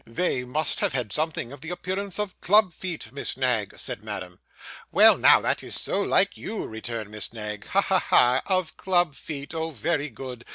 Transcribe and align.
'They 0.07 0.43
must 0.43 0.79
have 0.79 0.93
had 0.93 1.13
something 1.13 1.51
of 1.51 1.61
the 1.61 1.69
appearance 1.69 2.17
of 2.17 2.41
club 2.41 2.73
feet, 2.73 3.11
Miss 3.11 3.37
Knag,' 3.37 3.75
said 3.77 4.03
Madame. 4.03 4.39
'Well 4.91 5.15
now, 5.15 5.39
that 5.41 5.61
is 5.61 5.79
so 5.79 6.01
like 6.01 6.35
you,' 6.35 6.65
returned 6.65 7.11
Miss 7.11 7.31
Knag, 7.31 7.67
'Ha! 7.67 7.81
ha! 7.81 7.99
ha! 8.07 8.41
Of 8.47 8.77
club 8.77 9.13
feet! 9.13 9.53
Oh 9.53 9.69
very 9.69 10.09
good! 10.09 10.43